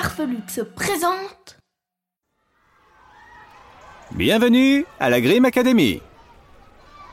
Farfelux 0.00 0.48
se 0.48 0.62
présentent 0.62 1.58
Bienvenue 4.12 4.86
à 4.98 5.10
la 5.10 5.20
Grim 5.20 5.44
Academy. 5.44 6.00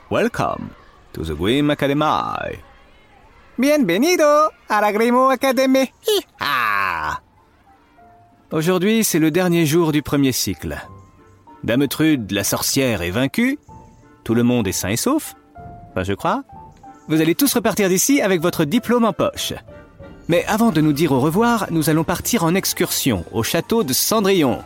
Welcome 0.09 0.69
to 1.11 1.25
the 1.25 1.33
Grim 1.33 1.69
Academy. 1.69 2.61
Bienvenido 3.57 4.23
a 4.69 4.79
la 4.79 4.93
Grimo 4.93 5.27
Academy. 5.27 5.91
Aujourd'hui, 8.51 9.03
c'est 9.03 9.19
le 9.19 9.31
dernier 9.31 9.65
jour 9.65 9.91
du 9.91 10.01
premier 10.01 10.31
cycle. 10.31 10.77
Dame 11.65 11.89
Trude, 11.89 12.31
la 12.31 12.45
sorcière, 12.45 13.01
est 13.01 13.11
vaincue. 13.11 13.59
Tout 14.23 14.33
le 14.33 14.43
monde 14.43 14.65
est 14.65 14.71
sain 14.71 14.89
et 14.89 14.95
sauf. 14.95 15.35
Enfin, 15.91 16.03
je 16.03 16.13
crois. 16.13 16.45
Vous 17.09 17.19
allez 17.19 17.35
tous 17.35 17.53
repartir 17.53 17.89
d'ici 17.89 18.21
avec 18.21 18.39
votre 18.39 18.63
diplôme 18.63 19.03
en 19.03 19.11
poche. 19.11 19.51
Mais 20.29 20.43
avant 20.45 20.71
de 20.71 20.81
nous 20.81 20.93
dire 20.93 21.13
au 21.13 21.21
revoir, 21.21 21.67
nous 21.71 21.89
allons 21.89 22.03
partir 22.03 22.43
en 22.43 22.53
excursion 22.53 23.23
au 23.31 23.43
château 23.43 23.83
de 23.83 23.93
Cendrillon. 23.93 24.59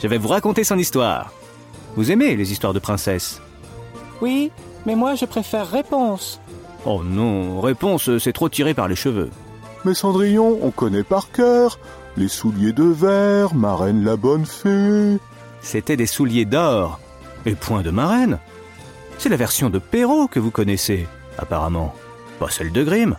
Je 0.00 0.08
vais 0.08 0.18
vous 0.18 0.28
raconter 0.28 0.64
son 0.64 0.78
histoire. 0.78 1.32
Vous 1.94 2.10
aimez 2.10 2.34
les 2.34 2.50
histoires 2.50 2.74
de 2.74 2.78
princesses? 2.80 3.40
Oui, 4.20 4.50
mais 4.84 4.96
moi 4.96 5.14
je 5.14 5.24
préfère 5.24 5.70
réponse. 5.70 6.40
Oh 6.84 7.02
non, 7.04 7.60
réponse, 7.60 8.18
c'est 8.18 8.32
trop 8.32 8.48
tiré 8.48 8.74
par 8.74 8.88
les 8.88 8.96
cheveux. 8.96 9.30
Mais 9.84 9.94
Cendrillon, 9.94 10.58
on 10.62 10.70
connaît 10.70 11.04
par 11.04 11.30
cœur. 11.30 11.78
Les 12.16 12.28
souliers 12.28 12.72
de 12.72 12.84
verre, 12.84 13.54
Marraine 13.54 14.04
la 14.04 14.16
bonne 14.16 14.46
fée. 14.46 15.18
C'était 15.60 15.96
des 15.96 16.06
souliers 16.06 16.44
d'or. 16.44 16.98
Et 17.44 17.54
point 17.54 17.82
de 17.82 17.90
marraine. 17.90 18.38
C'est 19.18 19.28
la 19.28 19.36
version 19.36 19.70
de 19.70 19.78
Perrault 19.78 20.26
que 20.26 20.40
vous 20.40 20.50
connaissez, 20.50 21.06
apparemment. 21.38 21.94
Pas 22.40 22.50
celle 22.50 22.72
de 22.72 22.82
Grimm. 22.82 23.16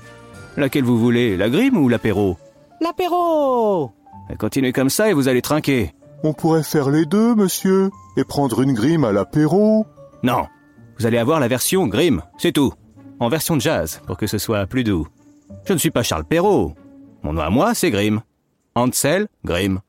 Laquelle 0.58 0.84
vous 0.84 0.98
voulez, 0.98 1.38
la 1.38 1.50
Grimm 1.50 1.78
ou 1.78 1.88
l'apéro 1.88 2.36
L'apéro 2.82 3.92
Continuez 4.40 4.74
comme 4.74 4.90
ça 4.90 5.10
et 5.10 5.14
vous 5.14 5.28
allez 5.28 5.42
trinquer. 5.44 5.94
On 6.24 6.34
pourrait 6.34 6.64
faire 6.64 6.90
les 6.90 7.06
deux, 7.06 7.36
monsieur, 7.36 7.92
et 8.18 8.24
prendre 8.24 8.62
une 8.62 8.74
grime 8.74 9.04
à 9.04 9.12
l'apéro. 9.12 9.86
Non, 10.24 10.48
vous 10.98 11.06
allez 11.06 11.20
avoir 11.20 11.40
la 11.40 11.48
version 11.48 11.88
Grimm, 11.88 12.24
c'est 12.40 12.52
tout. 12.52 12.74
En 13.20 13.30
version 13.30 13.60
jazz, 13.60 14.02
pour 14.08 14.18
que 14.18 14.26
ce 14.26 14.40
soit 14.40 14.66
plus 14.66 14.84
doux. 14.84 15.08
Je 15.66 15.74
ne 15.74 15.78
suis 15.78 15.92
pas 15.92 16.04
Charles 16.04 16.26
Perrault. 16.26 16.74
Mon 17.22 17.34
nom 17.34 17.42
à 17.42 17.52
moi, 17.52 17.76
c'est 17.76 17.92
Grimm. 17.92 18.22
Ansel 18.74 19.28
Grimm. 19.46 19.80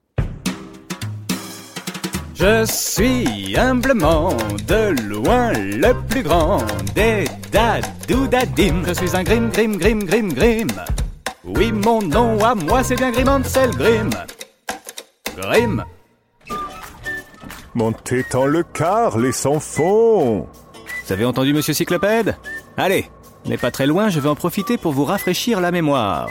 Je 2.38 2.64
suis 2.66 3.56
humblement 3.58 4.32
de 4.68 4.94
loin 5.08 5.52
le 5.54 5.92
plus 6.08 6.22
grand 6.22 6.58
des 6.94 7.24
dadoudadim. 7.50 8.84
Je 8.86 8.92
suis 8.92 9.16
un 9.16 9.24
Grimm, 9.24 9.50
Grimm, 9.50 9.76
Grimm, 9.76 10.04
Grimm, 10.04 10.32
Grimm. 10.32 10.68
Oui, 11.44 11.72
mon 11.72 12.00
nom 12.00 12.38
à 12.44 12.54
moi, 12.54 12.84
c'est 12.84 12.94
bien 12.94 13.10
Grimm 13.10 13.28
Ansel 13.28 13.70
Grimm. 13.72 14.10
Grimm. 15.36 15.84
Montez 17.74 18.24
dans 18.30 18.46
le 18.46 18.62
car, 18.62 19.18
les 19.18 19.32
sans 19.32 19.58
fond. 19.58 20.46
Vous 21.06 21.12
avez 21.12 21.24
entendu, 21.24 21.52
monsieur 21.52 21.74
Cyclopède? 21.74 22.36
Allez, 22.76 23.10
n'est 23.46 23.58
pas 23.58 23.72
très 23.72 23.88
loin, 23.88 24.10
je 24.10 24.20
vais 24.20 24.28
en 24.28 24.36
profiter 24.36 24.78
pour 24.78 24.92
vous 24.92 25.04
rafraîchir 25.04 25.60
la 25.60 25.72
mémoire. 25.72 26.28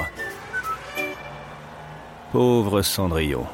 Pauvre 2.32 2.82
Cendrillon. 2.82 3.46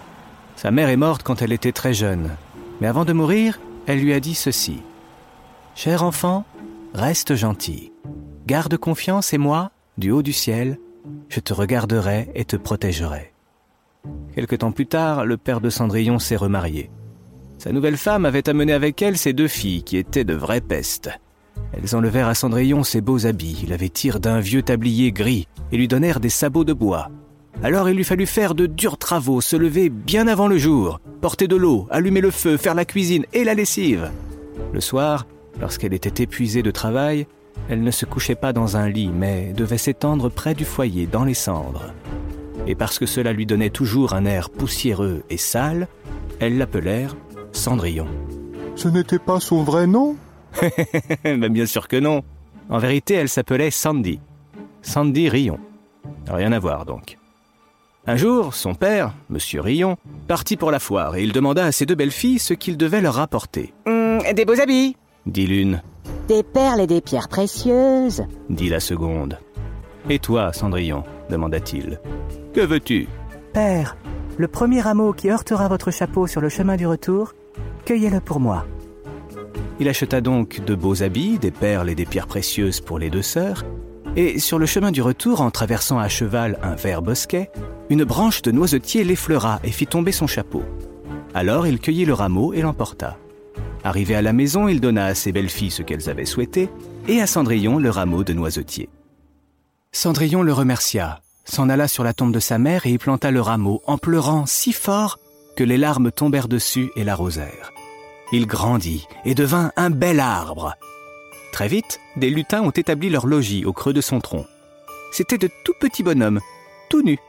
Sa 0.56 0.72
mère 0.72 0.90
est 0.90 0.98
morte 0.98 1.24
quand 1.24 1.42
elle 1.42 1.52
était 1.52 1.72
très 1.72 1.94
jeune, 1.94 2.36
mais 2.84 2.90
avant 2.90 3.06
de 3.06 3.14
mourir, 3.14 3.62
elle 3.88 4.02
lui 4.02 4.12
a 4.12 4.20
dit 4.20 4.36
ceci. 4.36 4.82
Cher 5.74 6.04
enfant, 6.04 6.44
reste 6.94 7.34
gentil. 7.34 7.94
Garde 8.46 8.76
confiance 8.76 9.34
et 9.34 9.38
moi, 9.38 9.72
du 9.98 10.12
haut 10.12 10.22
du 10.22 10.34
ciel, 10.34 10.78
je 11.30 11.40
te 11.40 11.54
regarderai 11.54 12.28
et 12.36 12.44
te 12.44 12.58
protégerai. 12.58 13.32
Quelque 14.36 14.58
temps 14.58 14.74
plus 14.74 14.86
tard, 14.86 15.26
le 15.26 15.38
père 15.38 15.62
de 15.62 15.70
Cendrillon 15.70 16.20
s'est 16.20 16.36
remarié. 16.36 16.92
Sa 17.58 17.72
nouvelle 17.72 17.96
femme 17.96 18.26
avait 18.26 18.50
amené 18.50 18.74
avec 18.74 19.02
elle 19.02 19.18
ses 19.18 19.32
deux 19.32 19.48
filles 19.48 19.84
qui 19.84 19.96
étaient 19.96 20.26
de 20.26 20.34
vraies 20.34 20.60
pestes. 20.60 21.10
Elles 21.72 21.96
enlevèrent 21.96 22.28
à 22.28 22.36
Cendrillon 22.36 22.84
ses 22.84 23.00
beaux 23.00 23.26
habits, 23.26 23.66
la 23.70 23.78
vêtirent 23.78 24.20
d'un 24.20 24.42
vieux 24.42 24.62
tablier 24.62 25.14
gris 25.14 25.48
et 25.72 25.78
lui 25.78 25.88
donnèrent 25.88 26.20
des 26.20 26.28
sabots 26.28 26.66
de 26.66 26.74
bois. 26.74 27.10
Alors 27.64 27.88
il 27.90 27.96
lui 27.96 28.04
fallut 28.04 28.26
faire 28.26 28.56
de 28.56 28.66
durs 28.66 28.98
travaux, 28.98 29.40
se 29.40 29.56
lever 29.56 29.90
bien 29.90 30.28
avant 30.28 30.48
le 30.48 30.58
jour, 30.58 31.00
porter 31.22 31.48
de 31.48 31.56
l'eau, 31.56 31.88
allumer 31.90 32.20
le 32.20 32.30
feu, 32.30 32.58
faire 32.58 32.76
la 32.76 32.84
cuisine 32.84 33.26
et 33.32 33.46
la 33.46 33.54
lessive. 33.54 34.12
Le 34.74 34.82
soir, 34.82 35.26
lorsqu'elle 35.62 35.94
était 35.94 36.24
épuisée 36.24 36.62
de 36.62 36.72
travail, 36.72 37.26
elle 37.70 37.82
ne 37.82 37.92
se 37.92 38.06
couchait 38.06 38.36
pas 38.36 38.52
dans 38.52 38.76
un 38.76 38.90
lit, 38.90 39.12
mais 39.16 39.54
devait 39.54 39.78
s'étendre 39.78 40.30
près 40.30 40.56
du 40.56 40.66
foyer, 40.66 41.08
dans 41.08 41.24
les 41.24 41.34
cendres. 41.34 41.94
Et 42.68 42.76
parce 42.76 43.00
que 43.00 43.06
cela 43.06 43.32
lui 43.32 43.46
donnait 43.46 43.70
toujours 43.70 44.14
un 44.14 44.26
air 44.26 44.50
poussiéreux 44.50 45.24
et 45.30 45.38
sale, 45.38 45.88
elles 46.42 46.58
l'appelèrent 46.58 47.16
Cendrillon. 47.54 48.08
Ce 48.76 48.90
n'était 48.90 49.20
pas 49.20 49.40
son 49.40 49.64
vrai 49.64 49.88
nom? 49.88 50.18
Ben 51.24 51.48
bien 51.48 51.66
sûr 51.66 51.88
que 51.88 51.96
non. 51.96 52.24
En 52.70 52.80
vérité, 52.80 53.14
elle 53.14 53.30
s'appelait 53.30 53.72
Sandy. 53.72 54.20
Sandy 54.82 55.30
Rion. 55.30 55.60
Rien 56.28 56.52
à 56.52 56.60
voir 56.60 56.86
donc. 56.86 57.18
Un 58.06 58.18
jour, 58.18 58.54
son 58.54 58.74
père, 58.76 59.14
Monsieur 59.30 59.62
Rion, 59.62 59.98
partit 60.28 60.58
pour 60.58 60.72
la 60.72 60.80
foire 60.80 61.16
et 61.16 61.24
il 61.24 61.32
demanda 61.32 61.66
à 61.66 61.72
ses 61.72 61.86
deux 61.86 61.96
belles 61.96 62.12
filles 62.12 62.40
ce 62.40 62.54
qu'il 62.54 62.76
devait 62.78 63.02
leur 63.02 63.20
apporter. 63.20 63.74
Hum, 63.86 64.20
Des 64.36 64.46
beaux 64.46 64.60
habits 64.60 64.98
Dit 65.26 65.48
l'une, 65.48 65.82
Des 66.28 66.44
perles 66.44 66.82
et 66.82 66.88
des 66.88 67.00
pierres 67.00 67.30
précieuses. 67.30 68.24
dit 68.50 68.68
la 68.70 68.82
seconde. 68.82 69.40
Et 70.10 70.20
toi, 70.20 70.52
Cendrillon 70.52 71.04
demanda-t-il. 71.30 72.02
Que 72.54 72.60
veux-tu? 72.62 73.08
Père, 73.54 73.96
le 74.38 74.50
premier 74.50 74.82
rameau 74.82 75.14
qui 75.14 75.30
heurtera 75.30 75.70
votre 75.70 75.92
chapeau 75.92 76.28
sur 76.28 76.42
le 76.42 76.50
chemin 76.50 76.76
du 76.76 76.86
retour, 76.86 77.34
cueillez-le 77.86 78.20
pour 78.20 78.42
moi. 78.42 78.66
Il 79.80 79.88
acheta 79.88 80.20
donc 80.20 80.60
de 80.66 80.76
beaux 80.76 81.04
habits, 81.04 81.40
des 81.40 81.52
perles 81.52 81.90
et 81.90 81.96
des 81.96 82.06
pierres 82.06 82.28
précieuses 82.28 82.82
pour 82.82 83.00
les 83.00 83.10
deux 83.10 83.22
sœurs, 83.22 83.64
et 84.18 84.40
sur 84.40 84.60
le 84.60 84.66
chemin 84.66 84.92
du 84.92 85.02
retour, 85.02 85.40
en 85.42 85.50
traversant 85.52 85.98
à 86.00 86.10
cheval 86.10 86.60
un 86.62 86.76
vert 86.76 87.02
bosquet, 87.02 87.50
une 87.94 88.06
branche 88.06 88.42
de 88.42 88.52
noisetier 88.52 89.04
l'effleura 89.04 89.60
et 89.64 89.72
fit 89.72 89.86
tomber 89.86 90.12
son 90.12 90.26
chapeau. 90.26 90.64
Alors 91.36 91.68
il 91.68 91.80
cueillit 91.80 92.06
le 92.06 92.14
rameau 92.14 92.52
et 92.52 92.62
l'emporta. 92.62 93.18
Arrivé 93.84 94.16
à 94.16 94.24
la 94.24 94.34
maison, 94.34 94.68
il 94.68 94.82
donna 94.82 95.06
à 95.06 95.16
ses 95.16 95.32
belles 95.32 95.50
filles 95.50 95.70
ce 95.70 95.84
qu'elles 95.84 96.10
avaient 96.10 96.26
souhaité, 96.26 96.70
et 97.08 97.22
à 97.22 97.28
Cendrillon 97.28 97.78
le 97.78 97.92
rameau 97.92 98.24
de 98.24 98.34
noisetier. 98.34 98.90
Cendrillon 99.92 100.42
le 100.42 100.54
remercia, 100.54 101.22
s'en 101.46 101.70
alla 101.70 101.88
sur 101.88 102.04
la 102.04 102.14
tombe 102.14 102.34
de 102.34 102.40
sa 102.40 102.58
mère 102.58 102.88
et 102.88 102.94
y 102.94 102.98
planta 102.98 103.30
le 103.30 103.42
rameau 103.42 103.84
en 103.86 104.00
pleurant 104.00 104.48
si 104.48 104.74
fort 104.74 105.20
que 105.56 105.64
les 105.64 105.78
larmes 105.78 106.12
tombèrent 106.12 106.48
dessus 106.48 106.90
et 106.96 107.04
l'arrosèrent. 107.04 107.72
Il 108.32 108.48
grandit 108.48 109.06
et 109.24 109.36
devint 109.36 109.72
un 109.76 109.92
bel 109.92 110.20
arbre. 110.20 110.74
Très 111.52 111.68
vite, 111.68 112.00
des 112.16 112.32
lutins 112.32 112.64
ont 112.64 112.72
établi 112.72 113.12
leur 113.12 113.28
logis 113.28 113.66
au 113.66 113.74
creux 113.74 113.94
de 113.94 114.02
son 114.02 114.20
tronc. 114.20 114.48
C'étaient 115.12 115.38
de 115.38 115.50
tout 115.64 115.76
petits 115.80 116.02
bonhommes, 116.02 116.40
tout 116.90 117.04
nus. 117.04 117.20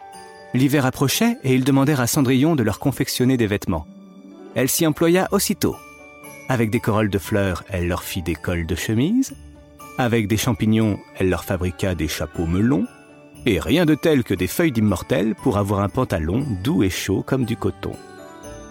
L'hiver 0.55 0.87
approchait 0.87 1.37
et 1.43 1.53
ils 1.53 1.65
demandèrent 1.65 2.01
à 2.01 2.07
Cendrillon 2.07 2.55
de 2.55 2.63
leur 2.63 2.79
confectionner 2.79 3.37
des 3.37 3.49
vêtements. 3.49 3.89
Elle 4.55 4.69
s'y 4.69 4.87
employa 4.87 5.27
aussitôt. 5.33 5.75
Avec 6.49 6.71
des 6.71 6.79
corolles 6.79 7.11
de 7.11 7.19
fleurs, 7.19 7.65
elle 7.71 7.89
leur 7.89 8.05
fit 8.05 8.23
des 8.23 8.37
cols 8.37 8.65
de 8.65 8.77
chemise. 8.77 9.35
Avec 9.99 10.29
des 10.29 10.37
champignons, 10.37 11.01
elle 11.19 11.29
leur 11.29 11.43
fabriqua 11.43 11.97
des 11.97 12.07
chapeaux 12.07 12.47
melons. 12.47 12.87
Et 13.47 13.59
rien 13.59 13.85
de 13.85 13.97
tel 13.97 14.23
que 14.23 14.33
des 14.33 14.47
feuilles 14.47 14.71
d'immortel 14.71 15.35
pour 15.35 15.59
avoir 15.59 15.81
un 15.81 15.89
pantalon 15.89 16.47
doux 16.63 16.85
et 16.85 16.91
chaud 16.91 17.25
comme 17.27 17.45
du 17.45 17.57
coton. 17.57 17.93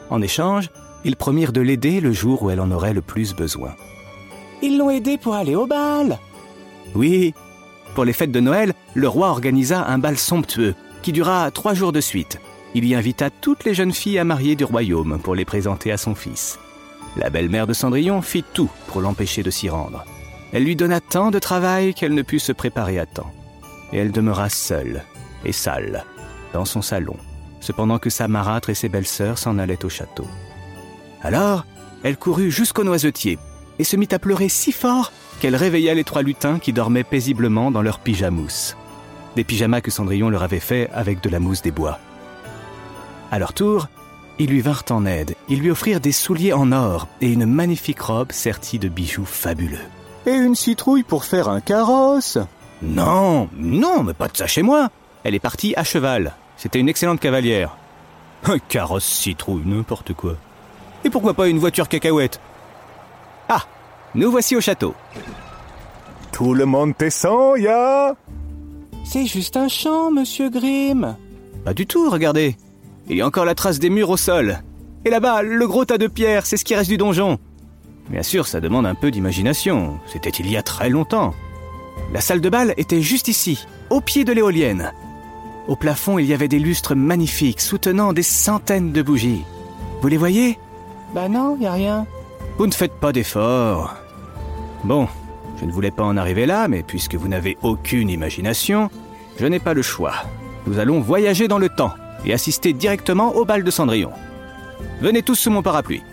En 0.10 0.22
échange, 0.22 0.70
ils 1.04 1.18
promirent 1.18 1.52
de 1.52 1.62
l'aider 1.62 2.00
le 2.00 2.14
jour 2.14 2.44
où 2.44 2.50
elle 2.50 2.62
en 2.62 2.72
aurait 2.72 2.94
le 2.94 3.02
plus 3.02 3.36
besoin. 3.36 3.76
Ils 4.62 4.78
l'ont 4.78 4.90
aidé 4.90 5.18
pour 5.18 5.36
aller 5.36 5.56
au 5.56 5.68
bal. 5.68 6.18
Oui, 6.96 7.34
pour 7.94 8.06
les 8.06 8.14
fêtes 8.14 8.32
de 8.32 8.40
Noël, 8.40 8.74
le 8.94 9.08
roi 9.10 9.28
organisa 9.28 9.86
un 9.86 9.98
bal 9.98 10.18
somptueux 10.18 10.76
qui 11.04 11.12
dura 11.12 11.52
trois 11.52 11.76
jours 11.76 11.92
de 11.92 12.02
suite. 12.02 12.40
Il 12.74 12.86
y 12.86 12.96
invita 12.96 13.30
toutes 13.30 13.66
les 13.66 13.76
jeunes 13.76 13.92
filles 13.92 14.18
à 14.18 14.24
marier 14.24 14.56
du 14.56 14.64
royaume 14.64 15.20
pour 15.22 15.36
les 15.36 15.46
présenter 15.46 15.92
à 15.92 15.98
son 15.98 16.16
fils. 16.16 16.58
La 17.16 17.30
belle-mère 17.30 17.68
de 17.68 17.74
Cendrillon 17.74 18.24
fit 18.24 18.44
tout 18.54 18.72
pour 18.88 19.02
l'empêcher 19.02 19.44
de 19.44 19.52
s'y 19.52 19.70
rendre. 19.70 20.04
Elle 20.54 20.64
lui 20.64 20.76
donna 20.76 21.00
tant 21.00 21.30
de 21.30 21.38
travail 21.38 21.94
qu'elle 21.94 22.16
ne 22.16 22.22
put 22.24 22.40
se 22.40 22.52
préparer 22.52 22.98
à 22.98 23.06
temps. 23.06 23.32
et 23.92 23.98
elle 23.98 24.12
demeura 24.12 24.50
seule 24.50 25.04
et 25.46 25.52
sale 25.52 26.04
dans 26.52 26.66
son 26.66 26.82
salon, 26.82 27.16
cependant 27.60 28.00
que 28.00 28.10
sa 28.10 28.28
marâtre 28.28 28.72
et 28.72 28.76
ses 28.76 28.90
belles-sœurs 28.90 29.38
s'en 29.38 29.60
allaient 29.60 29.86
au 29.86 29.90
château. 29.90 30.26
Alors, 31.22 31.66
elle 32.02 32.18
courut 32.18 32.50
jusqu'au 32.50 32.84
noisetier 32.84 33.38
et 33.78 33.84
se 33.84 33.96
mit 33.96 34.08
à 34.12 34.18
pleurer 34.18 34.50
si 34.50 34.72
fort 34.72 35.12
qu'elle 35.40 35.56
réveilla 35.56 35.94
les 35.94 36.04
trois 36.04 36.24
lutins 36.24 36.58
qui 36.58 36.74
dormaient 36.74 37.04
paisiblement 37.04 37.70
dans 37.70 37.84
leurs 37.84 38.00
pyjamous. 38.00 38.76
Des 39.36 39.44
pyjamas 39.44 39.82
que 39.82 39.92
Cendrillon 39.92 40.30
leur 40.30 40.44
avait 40.44 40.60
fait 40.60 40.90
avec 40.94 41.22
de 41.22 41.30
la 41.30 41.40
mousse 41.40 41.62
des 41.62 41.72
bois. 41.72 42.00
À 43.32 43.40
leur 43.40 43.54
tour, 43.54 43.88
ils 44.40 44.50
lui 44.50 44.62
vinrent 44.62 44.86
en 44.90 45.06
aide. 45.06 45.36
Ils 45.50 45.60
lui 45.60 45.72
offrirent 45.72 46.00
des 46.00 46.12
souliers 46.12 46.54
en 46.54 46.72
or 46.72 47.08
et 47.22 47.32
une 47.32 47.46
magnifique 47.46 48.02
robe 48.02 48.32
sertie 48.32 48.80
de 48.80 48.90
bijoux 48.90 49.26
fabuleux. 49.26 49.78
Et 50.26 50.32
une 50.32 50.56
citrouille 50.56 51.04
pour 51.04 51.26
faire 51.26 51.50
un 51.50 51.62
carrosse? 51.62 52.38
Non, 52.82 53.50
non, 53.56 54.04
mais 54.04 54.14
pas 54.14 54.28
de 54.28 54.38
ça 54.38 54.48
chez 54.48 54.62
moi. 54.62 54.90
Elle 55.24 55.36
est 55.36 55.40
partie 55.40 55.74
à 55.76 55.84
cheval. 55.84 56.36
C'était 56.58 56.80
une 56.80 56.90
excellente 56.90 57.20
cavalière. 57.20 57.76
Un 58.46 58.60
carrosse 58.60 59.06
citrouille, 59.06 59.64
n'importe 59.66 60.14
quoi. 60.14 60.36
Et 61.04 61.10
pourquoi 61.10 61.34
pas 61.34 61.48
une 61.48 61.60
voiture 61.60 61.88
cacahuète? 61.88 62.40
Ah, 63.50 63.64
nous 64.16 64.32
voici 64.32 64.56
au 64.56 64.62
château. 64.62 64.94
Tout 66.32 66.54
le 66.54 66.66
monde 66.66 66.94
descend, 66.98 67.58
ya 67.60 68.16
C'est 69.04 69.26
juste 69.26 69.58
un 69.58 69.68
champ, 69.68 70.12
monsieur 70.12 70.50
Grimm. 70.50 71.16
Pas 71.66 71.74
du 71.74 71.86
tout, 71.86 72.10
regardez. 72.10 72.56
Il 73.10 73.18
y 73.18 73.22
a 73.22 73.28
encore 73.28 73.46
la 73.46 73.56
trace 73.56 73.80
des 73.80 73.90
murs 73.90 74.10
au 74.10 74.18
sol. 74.18 74.60
Et 75.06 75.10
là-bas, 75.10 75.42
le 75.42 75.68
gros 75.68 75.86
tas 75.86 75.98
de 75.98 76.08
pierres, 76.08 76.46
c'est 76.46 76.58
ce 76.58 76.66
qui 76.66 76.76
reste 76.76 76.90
du 76.90 76.98
donjon. 76.98 77.38
Bien 78.10 78.24
sûr, 78.24 78.48
ça 78.48 78.62
demande 78.62 78.86
un 78.86 78.96
peu 78.96 79.12
d'imagination. 79.12 80.00
C'était 80.08 80.30
il 80.30 80.50
y 80.50 80.58
a 80.58 80.64
très 80.64 80.90
longtemps. 80.90 81.34
La 82.14 82.22
salle 82.22 82.42
de 82.42 82.50
bal 82.50 82.74
était 82.78 83.02
juste 83.02 83.28
ici, 83.28 83.66
au 83.90 84.02
pied 84.02 84.24
de 84.24 84.34
l'éolienne. 84.34 84.92
Au 85.68 85.76
plafond, 85.76 86.20
il 86.20 86.26
y 86.26 86.34
avait 86.34 86.48
des 86.48 86.60
lustres 86.60 86.96
magnifiques 86.96 87.62
soutenant 87.62 88.14
des 88.14 88.24
centaines 88.24 88.92
de 88.92 89.02
bougies. 89.02 89.44
Vous 90.02 90.08
les 90.08 90.18
voyez? 90.18 90.58
Bah 91.14 91.30
non, 91.30 91.58
y 91.60 91.66
a 91.66 91.74
rien. 91.74 92.06
Vous 92.58 92.68
ne 92.68 92.74
faites 92.74 92.94
pas 92.94 93.14
d'efforts. 93.14 93.96
Bon, 94.84 95.08
je 95.64 95.68
ne 95.70 95.72
voulais 95.72 95.92
pas 95.92 96.04
en 96.04 96.18
arriver 96.18 96.46
là, 96.46 96.68
mais 96.68 96.84
puisque 96.84 97.16
vous 97.16 97.30
n'avez 97.30 97.58
aucune 97.62 98.10
imagination, 98.10 98.90
je 99.40 99.46
n'ai 99.46 99.62
pas 99.62 99.74
le 99.74 99.82
choix. 99.82 100.14
Nous 100.68 100.78
allons 100.78 101.00
voyager 101.00 101.48
dans 101.48 101.58
le 101.58 101.70
temps 101.70 101.94
et 102.26 102.34
assister 102.34 102.74
directement 102.74 103.34
au 103.34 103.46
bal 103.46 103.64
de 103.64 103.72
Cendrillon. 103.72 104.12
Venez 105.00 105.24
tous 105.24 105.36
sous 105.36 105.52
mon 105.52 105.62
parapluie. 105.62 106.04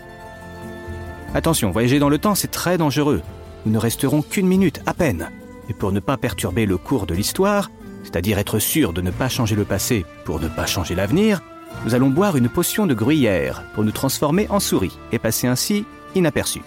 Attention, 1.35 1.69
voyager 1.69 1.99
dans 1.99 2.07
le 2.07 2.17
temps, 2.17 2.33
c'est 2.33 2.47
très 2.47 2.77
dangereux. 2.77 3.21
Nous 3.65 3.73
ne 3.73 3.77
resterons 3.77 4.21
qu'une 4.21 4.47
minute, 4.47 4.79
à 4.85 4.93
peine. 4.93 5.29
Et 5.67 5.73
pour 5.73 5.91
ne 5.91 5.99
pas 5.99 6.15
perturber 6.15 6.65
le 6.65 6.77
cours 6.77 7.05
de 7.05 7.13
l'histoire, 7.13 7.69
c'est-à-dire 8.05 8.39
être 8.39 8.57
sûr 8.57 8.93
de 8.93 9.01
ne 9.01 9.11
pas 9.11 9.27
changer 9.27 9.57
le 9.57 9.65
passé 9.65 10.05
pour 10.23 10.39
ne 10.39 10.47
pas 10.47 10.65
changer 10.65 10.95
l'avenir, 10.95 11.41
nous 11.83 11.93
allons 11.93 12.09
boire 12.09 12.37
une 12.37 12.47
potion 12.47 12.87
de 12.87 12.93
gruyère 12.93 13.63
pour 13.73 13.83
nous 13.83 13.91
transformer 13.91 14.47
en 14.49 14.61
souris 14.61 14.97
et 15.11 15.19
passer 15.19 15.47
ainsi 15.47 15.83
inaperçus. 16.15 16.63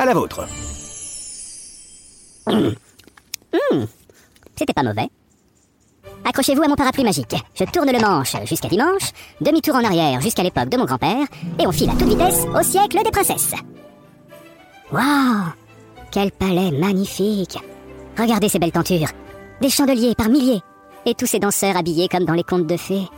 À 0.00 0.04
la 0.04 0.14
vôtre. 0.14 0.48
C'était 4.56 4.72
pas 4.72 4.82
mauvais. 4.82 5.08
Accrochez-vous 6.24 6.62
à 6.62 6.68
mon 6.68 6.76
parapluie 6.76 7.04
magique. 7.04 7.34
Je 7.54 7.64
tourne 7.64 7.90
le 7.90 8.00
manche 8.00 8.36
jusqu'à 8.44 8.68
dimanche, 8.68 9.10
demi-tour 9.40 9.74
en 9.74 9.84
arrière 9.84 10.20
jusqu'à 10.20 10.42
l'époque 10.42 10.68
de 10.68 10.76
mon 10.76 10.84
grand-père, 10.84 11.26
et 11.58 11.66
on 11.66 11.72
file 11.72 11.90
à 11.90 11.94
toute 11.94 12.08
vitesse 12.08 12.44
au 12.54 12.62
siècle 12.62 12.98
des 13.02 13.10
princesses. 13.10 13.54
Waouh 14.92 15.52
Quel 16.10 16.30
palais 16.32 16.72
magnifique 16.72 17.58
Regardez 18.18 18.48
ces 18.48 18.58
belles 18.58 18.72
tentures. 18.72 19.08
Des 19.60 19.70
chandeliers 19.70 20.14
par 20.14 20.28
milliers. 20.28 20.60
Et 21.06 21.14
tous 21.14 21.26
ces 21.26 21.38
danseurs 21.38 21.76
habillés 21.76 22.08
comme 22.08 22.24
dans 22.24 22.34
les 22.34 22.44
contes 22.44 22.66
de 22.66 22.76
fées. 22.76 23.08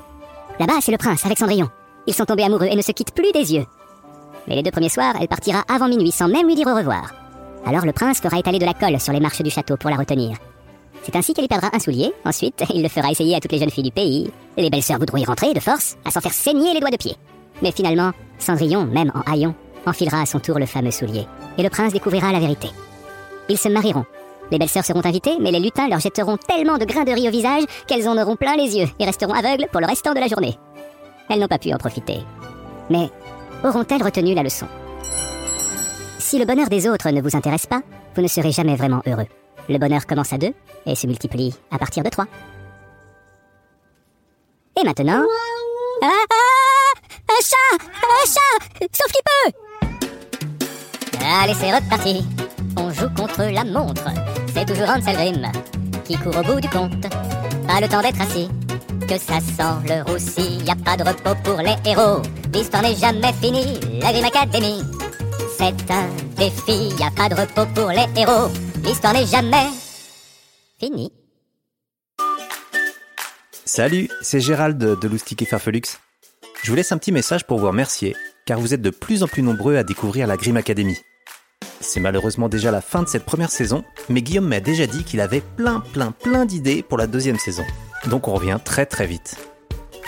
Là-bas, 0.60 0.80
c'est 0.80 0.92
le 0.92 0.98
prince 0.98 1.24
avec 1.26 1.38
Cendrillon. 1.38 1.68
Ils 2.06 2.14
sont 2.14 2.24
tombés 2.24 2.44
amoureux 2.44 2.68
et 2.70 2.76
ne 2.76 2.82
se 2.82 2.92
quittent 2.92 3.14
plus 3.14 3.32
des 3.32 3.54
yeux. 3.54 3.66
Mais 4.46 4.54
les 4.54 4.62
deux 4.62 4.70
premiers 4.70 4.88
soirs, 4.88 5.14
elle 5.20 5.28
partira 5.28 5.64
avant 5.68 5.88
minuit 5.88 6.12
sans 6.12 6.28
même 6.28 6.46
lui 6.46 6.54
dire 6.54 6.68
au 6.68 6.74
revoir. 6.74 7.21
Alors 7.64 7.84
le 7.84 7.92
prince 7.92 8.20
fera 8.20 8.38
étaler 8.38 8.58
de 8.58 8.66
la 8.66 8.74
colle 8.74 9.00
sur 9.00 9.12
les 9.12 9.20
marches 9.20 9.42
du 9.42 9.50
château 9.50 9.76
pour 9.76 9.90
la 9.90 9.96
retenir. 9.96 10.36
C'est 11.02 11.16
ainsi 11.16 11.34
qu'elle 11.34 11.44
y 11.44 11.48
perdra 11.48 11.70
un 11.72 11.78
soulier. 11.78 12.12
Ensuite, 12.24 12.62
il 12.74 12.82
le 12.82 12.88
fera 12.88 13.10
essayer 13.10 13.34
à 13.34 13.40
toutes 13.40 13.52
les 13.52 13.58
jeunes 13.58 13.70
filles 13.70 13.84
du 13.84 13.90
pays. 13.90 14.30
Les 14.56 14.70
belles 14.70 14.82
sœurs 14.82 14.98
voudront 14.98 15.18
y 15.18 15.24
rentrer 15.24 15.52
de 15.52 15.60
force, 15.60 15.96
à 16.04 16.10
s'en 16.10 16.20
faire 16.20 16.32
saigner 16.32 16.74
les 16.74 16.80
doigts 16.80 16.90
de 16.90 16.96
pied. 16.96 17.16
Mais 17.60 17.72
finalement, 17.72 18.12
Cendrillon, 18.38 18.84
même 18.84 19.12
en 19.14 19.30
haillons, 19.30 19.54
enfilera 19.86 20.22
à 20.22 20.26
son 20.26 20.38
tour 20.38 20.58
le 20.58 20.66
fameux 20.66 20.90
soulier. 20.90 21.26
Et 21.58 21.62
le 21.62 21.70
prince 21.70 21.92
découvrira 21.92 22.32
la 22.32 22.40
vérité. 22.40 22.68
Ils 23.48 23.58
se 23.58 23.68
marieront. 23.68 24.04
Les 24.50 24.58
belles 24.58 24.68
sœurs 24.68 24.84
seront 24.84 25.04
invitées, 25.04 25.38
mais 25.40 25.50
les 25.50 25.60
lutins 25.60 25.88
leur 25.88 26.00
jetteront 26.00 26.36
tellement 26.36 26.78
de 26.78 26.84
grains 26.84 27.04
de 27.04 27.12
riz 27.12 27.28
au 27.28 27.32
visage 27.32 27.64
qu'elles 27.86 28.08
en 28.08 28.20
auront 28.20 28.36
plein 28.36 28.56
les 28.56 28.76
yeux 28.76 28.88
et 28.98 29.04
resteront 29.04 29.32
aveugles 29.32 29.66
pour 29.72 29.80
le 29.80 29.86
restant 29.86 30.12
de 30.14 30.20
la 30.20 30.28
journée. 30.28 30.56
Elles 31.28 31.40
n'ont 31.40 31.48
pas 31.48 31.58
pu 31.58 31.72
en 31.72 31.78
profiter. 31.78 32.18
Mais 32.90 33.08
auront-elles 33.64 34.02
retenu 34.02 34.34
la 34.34 34.42
leçon? 34.42 34.66
Si 36.32 36.38
le 36.38 36.46
bonheur 36.46 36.70
des 36.70 36.88
autres 36.88 37.10
ne 37.10 37.20
vous 37.20 37.36
intéresse 37.36 37.66
pas, 37.66 37.82
vous 38.16 38.22
ne 38.22 38.26
serez 38.26 38.52
jamais 38.52 38.74
vraiment 38.74 39.02
heureux. 39.06 39.26
Le 39.68 39.76
bonheur 39.76 40.06
commence 40.06 40.32
à 40.32 40.38
deux 40.38 40.54
et 40.86 40.94
se 40.94 41.06
multiplie 41.06 41.54
à 41.70 41.76
partir 41.76 42.02
de 42.02 42.08
trois. 42.08 42.24
Et 44.80 44.82
maintenant... 44.82 45.22
Ah, 46.02 46.08
ah 46.08 47.12
Un 47.28 47.42
chat 47.44 47.84
Un 48.02 48.24
chat 48.24 48.88
Sauf 48.94 49.12
qu'il 49.12 49.22
peut 49.28 49.52
Allez, 51.22 51.52
c'est 51.52 51.74
reparti 51.74 52.24
On 52.78 52.90
joue 52.90 53.10
contre 53.14 53.42
la 53.52 53.64
montre. 53.64 54.08
C'est 54.54 54.64
toujours 54.64 54.86
Grimm 55.04 55.52
qui 56.06 56.16
court 56.16 56.38
au 56.38 56.42
bout 56.42 56.62
du 56.62 56.68
compte. 56.70 57.10
Pas 57.68 57.82
le 57.82 57.88
temps 57.88 58.00
d'être 58.00 58.22
assis. 58.22 58.48
Que 59.06 59.18
ça 59.18 59.38
sent 59.38 59.86
le 59.86 60.10
roussi, 60.10 60.64
y 60.64 60.70
a 60.70 60.76
pas 60.76 60.96
de 60.96 61.06
repos 61.06 61.38
pour 61.44 61.58
les 61.58 61.76
héros. 61.84 62.22
L'histoire 62.54 62.84
n'est 62.84 62.96
jamais 62.96 63.34
finie, 63.34 63.78
la 64.00 64.12
Grimm 64.12 64.24
Academy. 64.24 65.01
C'est 65.62 65.92
un 65.92 66.08
défi, 66.36 66.88
y 66.88 67.14
pas 67.14 67.28
de 67.28 67.36
repos 67.36 67.72
pour 67.72 67.90
les 67.90 68.20
héros. 68.20 68.50
L'histoire 68.82 69.12
n'est 69.12 69.26
jamais 69.26 69.68
finie. 70.80 71.12
Salut, 73.64 74.10
c'est 74.22 74.40
Gérald 74.40 74.76
de 74.76 75.08
Loustic 75.08 75.40
et 75.40 75.44
Farfelux. 75.44 75.82
Je 76.64 76.68
vous 76.68 76.74
laisse 76.74 76.90
un 76.90 76.98
petit 76.98 77.12
message 77.12 77.46
pour 77.46 77.60
vous 77.60 77.68
remercier, 77.68 78.16
car 78.44 78.58
vous 78.58 78.74
êtes 78.74 78.82
de 78.82 78.90
plus 78.90 79.22
en 79.22 79.28
plus 79.28 79.42
nombreux 79.42 79.76
à 79.76 79.84
découvrir 79.84 80.26
la 80.26 80.36
Grim 80.36 80.56
Academy. 80.56 80.98
C'est 81.80 82.00
malheureusement 82.00 82.48
déjà 82.48 82.72
la 82.72 82.80
fin 82.80 83.04
de 83.04 83.08
cette 83.08 83.24
première 83.24 83.52
saison, 83.52 83.84
mais 84.08 84.20
Guillaume 84.20 84.48
m'a 84.48 84.58
déjà 84.58 84.88
dit 84.88 85.04
qu'il 85.04 85.20
avait 85.20 85.42
plein 85.56 85.78
plein 85.92 86.10
plein 86.10 86.44
d'idées 86.44 86.82
pour 86.82 86.98
la 86.98 87.06
deuxième 87.06 87.38
saison. 87.38 87.64
Donc 88.06 88.26
on 88.26 88.34
revient 88.34 88.58
très 88.64 88.84
très 88.84 89.06
vite. 89.06 89.36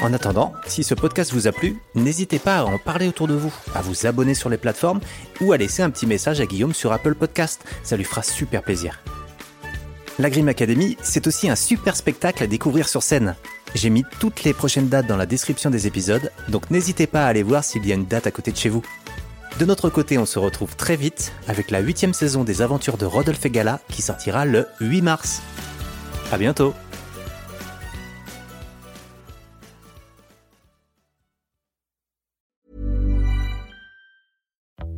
En 0.00 0.12
attendant, 0.12 0.52
si 0.66 0.82
ce 0.82 0.94
podcast 0.94 1.32
vous 1.32 1.46
a 1.46 1.52
plu, 1.52 1.78
n'hésitez 1.94 2.38
pas 2.38 2.58
à 2.58 2.64
en 2.64 2.78
parler 2.78 3.08
autour 3.08 3.28
de 3.28 3.34
vous, 3.34 3.54
à 3.74 3.80
vous 3.80 4.06
abonner 4.06 4.34
sur 4.34 4.48
les 4.48 4.58
plateformes 4.58 5.00
ou 5.40 5.52
à 5.52 5.56
laisser 5.56 5.82
un 5.82 5.90
petit 5.90 6.06
message 6.06 6.40
à 6.40 6.46
Guillaume 6.46 6.74
sur 6.74 6.92
Apple 6.92 7.14
Podcast, 7.14 7.64
ça 7.82 7.96
lui 7.96 8.04
fera 8.04 8.22
super 8.22 8.62
plaisir. 8.62 9.00
La 10.18 10.30
Grim 10.30 10.48
Academy, 10.48 10.96
c'est 11.02 11.26
aussi 11.26 11.48
un 11.48 11.56
super 11.56 11.96
spectacle 11.96 12.42
à 12.42 12.46
découvrir 12.46 12.88
sur 12.88 13.02
scène. 13.02 13.34
J'ai 13.74 13.90
mis 13.90 14.04
toutes 14.20 14.44
les 14.44 14.52
prochaines 14.52 14.88
dates 14.88 15.06
dans 15.06 15.16
la 15.16 15.26
description 15.26 15.70
des 15.70 15.86
épisodes, 15.86 16.30
donc 16.48 16.70
n'hésitez 16.70 17.06
pas 17.06 17.24
à 17.24 17.28
aller 17.28 17.42
voir 17.42 17.64
s'il 17.64 17.86
y 17.86 17.92
a 17.92 17.96
une 17.96 18.06
date 18.06 18.26
à 18.26 18.30
côté 18.30 18.52
de 18.52 18.56
chez 18.56 18.68
vous. 18.68 18.82
De 19.58 19.64
notre 19.64 19.90
côté, 19.90 20.18
on 20.18 20.26
se 20.26 20.38
retrouve 20.38 20.74
très 20.76 20.96
vite 20.96 21.32
avec 21.46 21.70
la 21.70 21.78
huitième 21.80 22.14
saison 22.14 22.42
des 22.44 22.62
aventures 22.62 22.96
de 22.96 23.06
Rodolphe 23.06 23.46
et 23.46 23.50
Gala 23.50 23.80
qui 23.88 24.02
sortira 24.02 24.44
le 24.44 24.66
8 24.80 25.02
mars. 25.02 25.42
À 26.32 26.38
bientôt 26.38 26.74